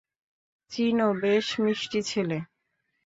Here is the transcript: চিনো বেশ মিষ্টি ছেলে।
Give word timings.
চিনো 0.71 1.07
বেশ 1.21 1.47
মিষ্টি 1.63 1.99
ছেলে। 2.03 2.37